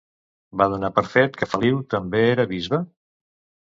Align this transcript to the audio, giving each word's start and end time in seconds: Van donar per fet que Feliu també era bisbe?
Van 0.61 0.73
donar 0.75 0.91
per 0.95 1.03
fet 1.13 1.39
que 1.43 1.51
Feliu 1.53 1.79
també 1.97 2.27
era 2.35 2.51
bisbe? 2.57 2.85